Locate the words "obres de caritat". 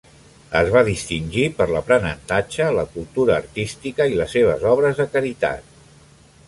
4.75-5.77